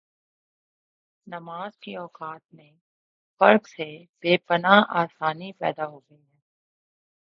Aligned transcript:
نمازکے 1.27 1.95
اوقات 1.97 2.41
میں 2.53 2.71
فرق 3.41 3.67
سے 3.67 3.89
بے 4.19 4.37
پناہ 4.37 4.83
آسانی 4.89 5.51
پیدا 5.51 5.85
ہوگئی 5.87 6.21
ہے۔ 6.21 6.39